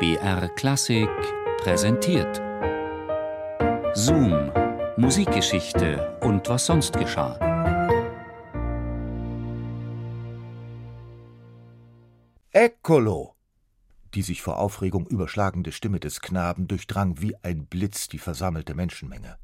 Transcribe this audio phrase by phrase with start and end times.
[0.00, 1.10] BR Klassik
[1.58, 2.40] präsentiert.
[3.92, 4.50] Zoom,
[4.96, 7.38] Musikgeschichte und was sonst geschah.
[12.50, 13.34] Eccolo!
[14.14, 19.36] Die sich vor Aufregung überschlagende Stimme des Knaben durchdrang wie ein Blitz die versammelte Menschenmenge.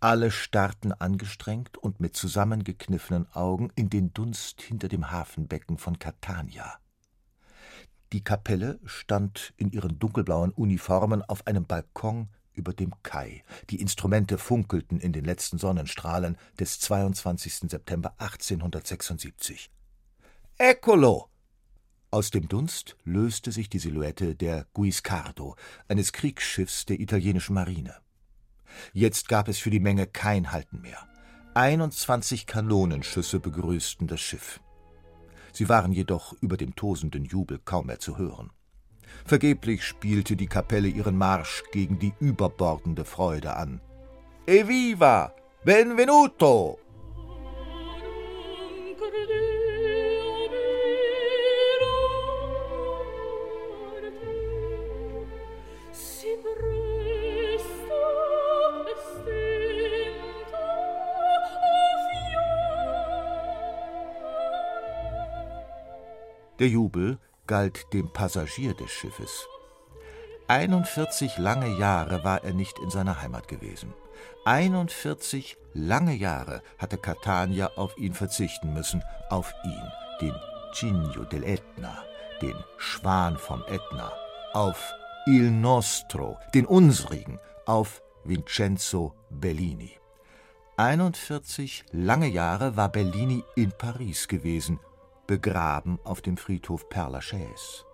[0.00, 6.78] Alle starrten angestrengt und mit zusammengekniffenen Augen in den Dunst hinter dem Hafenbecken von Catania.
[8.12, 13.44] Die Kapelle stand in ihren dunkelblauen Uniformen auf einem Balkon über dem Kai.
[13.70, 17.70] Die Instrumente funkelten in den letzten Sonnenstrahlen des 22.
[17.70, 19.70] September 1876.
[20.56, 21.28] Eccolo!
[22.10, 25.56] Aus dem Dunst löste sich die Silhouette der Guiscardo,
[25.88, 27.94] eines Kriegsschiffs der italienischen Marine.
[28.94, 31.06] Jetzt gab es für die Menge kein Halten mehr.
[31.54, 34.60] 21 Kanonenschüsse begrüßten das Schiff.
[35.52, 38.50] Sie waren jedoch über dem tosenden Jubel kaum mehr zu hören.
[39.24, 43.80] Vergeblich spielte die Kapelle ihren Marsch gegen die überbordende Freude an.
[44.46, 45.32] Evviva!
[45.64, 46.78] Benvenuto!
[66.58, 69.46] Der Jubel galt dem Passagier des Schiffes.
[70.48, 73.94] 41 lange Jahre war er nicht in seiner Heimat gewesen.
[74.44, 80.34] 41 lange Jahre hatte Catania auf ihn verzichten müssen, auf ihn, den
[80.74, 81.96] Cigno dell'Etna,
[82.42, 84.12] den Schwan vom Ätna,
[84.52, 84.82] auf
[85.26, 89.92] Il Nostro, den unsrigen, auf Vincenzo Bellini.
[90.76, 94.80] 41 lange Jahre war Bellini in Paris gewesen,
[95.28, 97.84] begraben auf dem Friedhof Père Lachaise.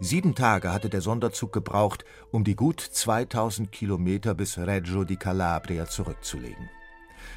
[0.00, 5.86] Sieben Tage hatte der Sonderzug gebraucht, um die gut 2000 Kilometer bis Reggio di Calabria
[5.86, 6.68] zurückzulegen.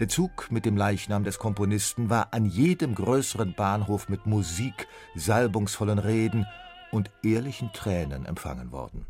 [0.00, 5.98] Der Zug mit dem Leichnam des Komponisten war an jedem größeren Bahnhof mit Musik, salbungsvollen
[5.98, 6.46] Reden
[6.90, 9.06] und ehrlichen Tränen empfangen worden.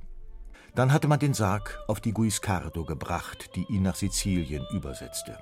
[0.74, 5.38] Dann hatte man den Sarg auf die Guiscardo gebracht, die ihn nach Sizilien übersetzte.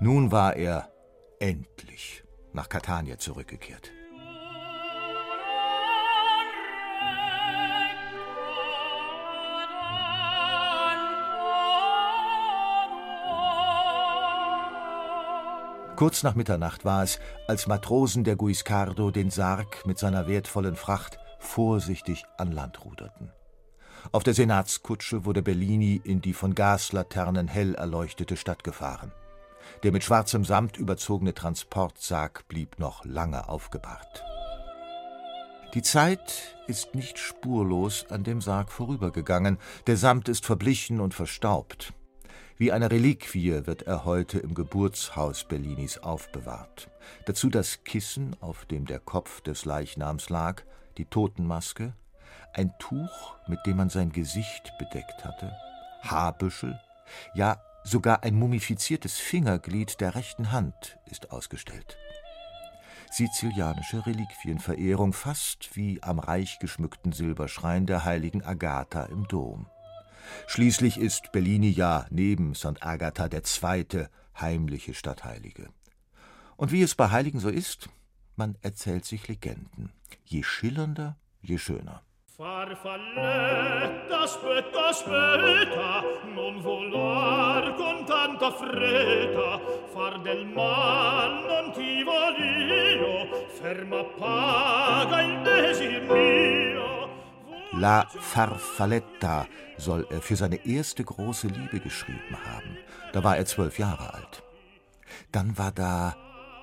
[0.00, 0.90] Nun war er
[1.38, 3.92] endlich nach Catania zurückgekehrt.
[15.98, 21.18] Kurz nach Mitternacht war es, als Matrosen der Guiscardo den Sarg mit seiner wertvollen Fracht
[21.40, 23.32] vorsichtig an Land ruderten.
[24.12, 29.10] Auf der Senatskutsche wurde Bellini in die von Gaslaternen hell erleuchtete Stadt gefahren.
[29.82, 34.22] Der mit schwarzem Samt überzogene Transportsarg blieb noch lange aufgebahrt.
[35.74, 39.58] Die Zeit ist nicht spurlos an dem Sarg vorübergegangen,
[39.88, 41.92] der Samt ist verblichen und verstaubt.
[42.56, 46.90] Wie eine Reliquie wird er heute im Geburtshaus Bellinis aufbewahrt.
[47.26, 50.62] Dazu das Kissen, auf dem der Kopf des Leichnams lag,
[50.96, 51.94] die Totenmaske,
[52.52, 55.52] ein Tuch, mit dem man sein Gesicht bedeckt hatte,
[56.02, 56.78] Haarbüschel,
[57.34, 61.96] ja sogar ein mumifiziertes Fingerglied der rechten Hand ist ausgestellt.
[63.10, 69.66] Sizilianische Reliquienverehrung fast wie am reich geschmückten Silberschrein der heiligen Agatha im Dom.
[70.46, 72.82] Schließlich ist Bellini ja neben St.
[72.82, 75.68] Agatha der zweite heimliche Stadtheilige.
[76.56, 77.88] Und wie es bei Heiligen so ist,
[78.36, 79.92] man erzählt sich Legenden.
[80.24, 82.02] Je schillernder, je schöner.
[82.38, 86.04] Farfalletta, aspetta, aspetta,
[86.36, 89.60] non volar con tanta fretta,
[89.92, 93.26] far del mal non ti volio,
[93.58, 96.97] ferma paga il desir mio.
[97.78, 99.46] La Farfalletta
[99.76, 102.76] soll er für seine erste große Liebe geschrieben haben.
[103.12, 104.42] Da war er zwölf Jahre alt.
[105.30, 106.16] Dann war da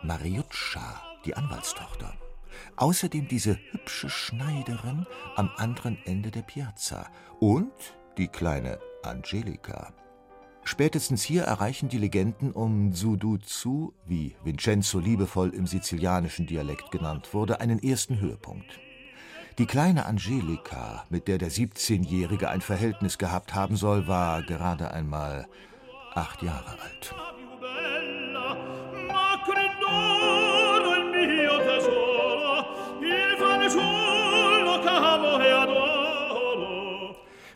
[0.03, 2.15] Mariuccia, die Anwaltstochter.
[2.75, 5.05] Außerdem diese hübsche Schneiderin
[5.37, 7.07] am anderen Ende der Piazza
[7.39, 7.71] und
[8.17, 9.93] die kleine Angelika.
[10.65, 17.61] Spätestens hier erreichen die Legenden um Suduzu, wie Vincenzo liebevoll im sizilianischen Dialekt genannt wurde,
[17.61, 18.81] einen ersten Höhepunkt.
[19.57, 25.47] Die kleine Angelika, mit der der 17-Jährige ein Verhältnis gehabt haben soll, war gerade einmal
[26.13, 27.15] acht Jahre alt.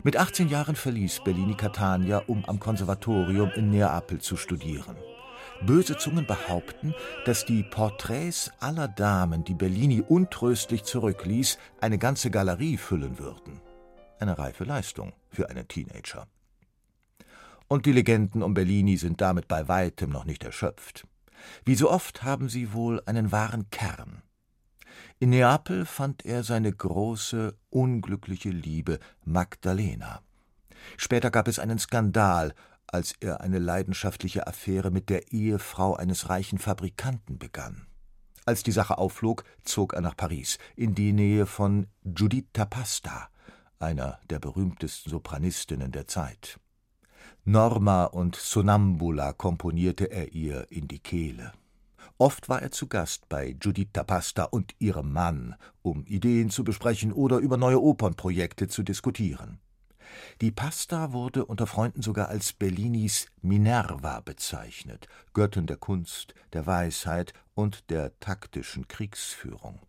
[0.02, 4.96] Mit 18 Jahren verließ Bellini Catania, um am Konservatorium in Neapel zu studieren.
[5.62, 6.94] Böse Zungen behaupten,
[7.26, 13.60] dass die Porträts aller Damen, die Bellini untröstlich zurückließ, eine ganze Galerie füllen würden.
[14.18, 16.26] Eine reife Leistung für einen Teenager.
[17.68, 21.06] Und die Legenden um Bellini sind damit bei weitem noch nicht erschöpft.
[21.64, 24.22] Wie so oft haben sie wohl einen wahren Kern.
[25.18, 30.22] In Neapel fand er seine große, unglückliche Liebe Magdalena.
[30.96, 32.54] Später gab es einen Skandal,
[32.92, 37.86] als er eine leidenschaftliche Affäre mit der Ehefrau eines reichen Fabrikanten begann.
[38.46, 43.28] Als die Sache aufflog, zog er nach Paris, in die Nähe von Giuditta Pasta,
[43.78, 46.58] einer der berühmtesten Sopranistinnen der Zeit.
[47.44, 51.52] Norma und Sonambula komponierte er ihr in die Kehle.
[52.18, 57.12] Oft war er zu Gast bei Giuditta Pasta und ihrem Mann, um Ideen zu besprechen
[57.12, 59.58] oder über neue Opernprojekte zu diskutieren.
[60.40, 67.32] Die Pasta wurde unter Freunden sogar als Bellinis Minerva bezeichnet, Göttin der Kunst, der Weisheit
[67.54, 69.80] und der taktischen Kriegsführung.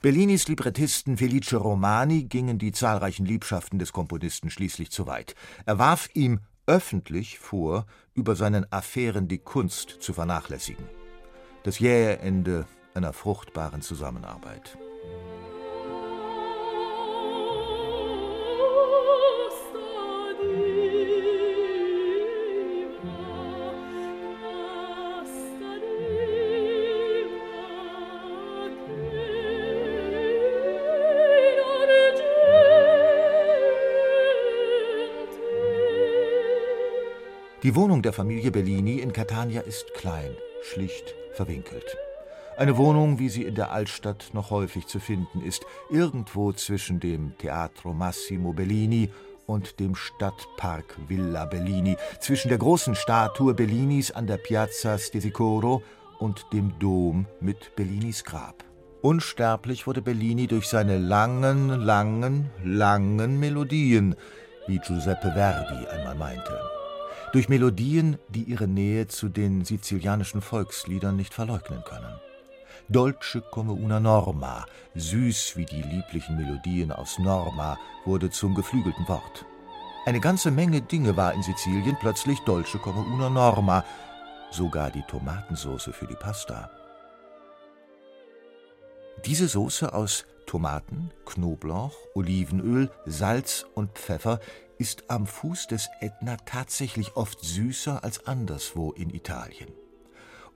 [0.00, 5.34] Bellinis Librettisten Felice Romani gingen die zahlreichen Liebschaften des Komponisten schließlich zu weit.
[5.64, 10.84] Er warf ihm öffentlich vor, über seinen Affären die Kunst zu vernachlässigen.
[11.62, 14.78] Das jähe Ende einer fruchtbaren Zusammenarbeit.
[37.62, 40.30] Die Wohnung der Familie Bellini in Catania ist klein,
[40.62, 41.96] schlicht, verwinkelt.
[42.58, 47.36] Eine Wohnung, wie sie in der Altstadt noch häufig zu finden ist, irgendwo zwischen dem
[47.38, 49.10] Teatro Massimo Bellini
[49.46, 55.82] und dem Stadtpark Villa Bellini, zwischen der großen Statue Bellinis an der Piazza Stesicoro
[56.18, 58.64] und dem Dom mit Bellinis Grab.
[59.00, 64.14] Unsterblich wurde Bellini durch seine langen, langen, langen Melodien,
[64.66, 66.75] wie Giuseppe Verdi einmal meinte
[67.36, 72.18] durch Melodien, die ihre Nähe zu den sizilianischen Volksliedern nicht verleugnen können.
[72.88, 79.44] Dolce come una norma, süß wie die lieblichen Melodien aus Norma, wurde zum geflügelten Wort.
[80.06, 83.84] Eine ganze Menge Dinge war in Sizilien plötzlich Dolce come una norma,
[84.50, 86.70] sogar die Tomatensauce für die Pasta.
[89.26, 94.40] Diese Soße aus Tomaten, Knoblauch, Olivenöl, Salz und Pfeffer
[94.78, 99.72] ist am Fuß des Ätna tatsächlich oft süßer als anderswo in Italien.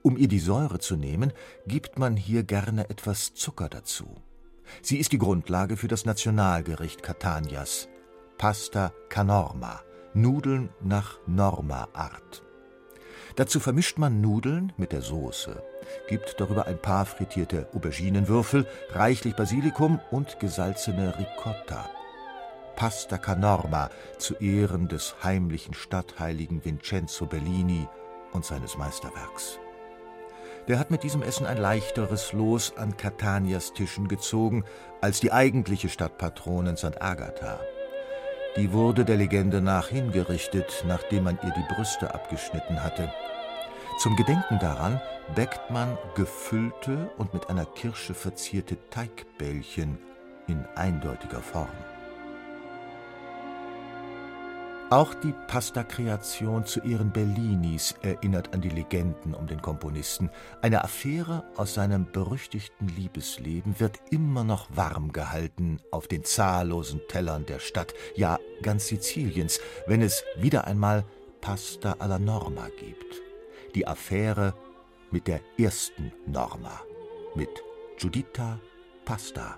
[0.03, 1.31] Um ihr die Säure zu nehmen,
[1.67, 4.21] gibt man hier gerne etwas Zucker dazu.
[4.81, 7.87] Sie ist die Grundlage für das Nationalgericht Catanias,
[8.37, 9.81] Pasta Canorma,
[10.13, 12.43] Nudeln nach Norma-Art.
[13.35, 15.61] Dazu vermischt man Nudeln mit der Soße,
[16.09, 21.89] gibt darüber ein paar frittierte Auberginenwürfel, reichlich Basilikum und gesalzene Ricotta.
[22.75, 27.87] Pasta Canorma zu Ehren des heimlichen Stadtheiligen Vincenzo Bellini
[28.33, 29.59] und seines Meisterwerks.
[30.67, 34.63] Der hat mit diesem Essen ein leichteres Los an Catanias Tischen gezogen
[35.01, 37.01] als die eigentliche Stadtpatronin St.
[37.01, 37.59] Agatha.
[38.57, 43.11] Die wurde der Legende nach hingerichtet, nachdem man ihr die Brüste abgeschnitten hatte.
[43.97, 45.01] Zum Gedenken daran
[45.35, 49.97] bäckt man gefüllte und mit einer Kirsche verzierte Teigbällchen
[50.47, 51.69] in eindeutiger Form.
[54.91, 60.29] Auch die Pasta-Kreation zu Ehren Bellinis erinnert an die Legenden um den Komponisten.
[60.61, 67.45] Eine Affäre aus seinem berüchtigten Liebesleben wird immer noch warm gehalten auf den zahllosen Tellern
[67.45, 71.05] der Stadt, ja ganz Siziliens, wenn es wieder einmal
[71.39, 73.21] Pasta alla Norma gibt.
[73.75, 74.53] Die Affäre
[75.09, 76.81] mit der ersten Norma,
[77.33, 77.63] mit
[77.97, 78.59] Giuditta
[79.05, 79.57] Pasta.